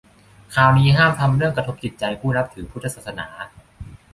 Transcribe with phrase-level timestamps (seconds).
[0.53, 3.27] คราวนี้ห้ามทำเรื่องกระทบจิตใจผู้นับถือพุทธศาสนา